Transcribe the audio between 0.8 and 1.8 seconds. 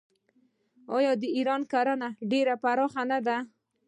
آیا د ایران